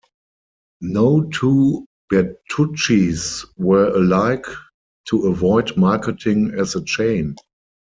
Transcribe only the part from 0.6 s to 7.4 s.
No two Bertucci's were alike to avoid marketing as a chain.